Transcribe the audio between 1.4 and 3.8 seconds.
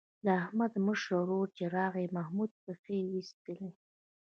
چې راغی محمود پښې وایستلې.